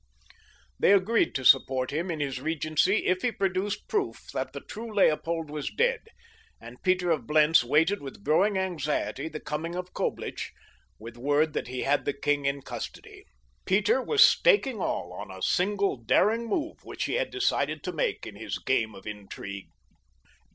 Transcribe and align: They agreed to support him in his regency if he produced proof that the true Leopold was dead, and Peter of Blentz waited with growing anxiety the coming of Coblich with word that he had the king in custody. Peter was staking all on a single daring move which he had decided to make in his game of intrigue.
They 0.79 0.93
agreed 0.93 1.35
to 1.35 1.45
support 1.45 1.91
him 1.93 2.09
in 2.09 2.19
his 2.21 2.41
regency 2.41 3.05
if 3.05 3.21
he 3.21 3.31
produced 3.31 3.87
proof 3.87 4.29
that 4.33 4.51
the 4.51 4.61
true 4.61 4.91
Leopold 4.91 5.51
was 5.51 5.69
dead, 5.69 5.99
and 6.59 6.81
Peter 6.81 7.11
of 7.11 7.27
Blentz 7.27 7.63
waited 7.63 8.01
with 8.01 8.23
growing 8.23 8.57
anxiety 8.57 9.29
the 9.29 9.39
coming 9.39 9.75
of 9.75 9.93
Coblich 9.93 10.53
with 10.97 11.17
word 11.17 11.53
that 11.53 11.67
he 11.67 11.83
had 11.83 12.05
the 12.05 12.13
king 12.13 12.45
in 12.47 12.63
custody. 12.63 13.25
Peter 13.65 14.01
was 14.01 14.23
staking 14.23 14.79
all 14.81 15.13
on 15.13 15.29
a 15.29 15.43
single 15.43 15.97
daring 15.97 16.47
move 16.47 16.83
which 16.83 17.03
he 17.03 17.13
had 17.13 17.29
decided 17.29 17.83
to 17.83 17.91
make 17.91 18.25
in 18.25 18.35
his 18.35 18.57
game 18.57 18.95
of 18.95 19.05
intrigue. 19.05 19.67